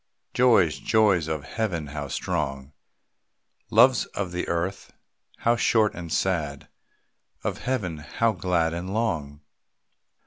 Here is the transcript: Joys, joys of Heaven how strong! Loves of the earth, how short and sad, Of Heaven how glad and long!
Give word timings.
Joys, 0.33 0.79
joys 0.79 1.27
of 1.27 1.43
Heaven 1.43 1.85
how 1.85 2.07
strong! 2.07 2.73
Loves 3.69 4.05
of 4.15 4.31
the 4.31 4.47
earth, 4.47 4.91
how 5.37 5.55
short 5.55 5.93
and 5.93 6.11
sad, 6.11 6.67
Of 7.43 7.59
Heaven 7.59 7.99
how 7.99 8.31
glad 8.31 8.73
and 8.73 8.95
long! 8.95 9.41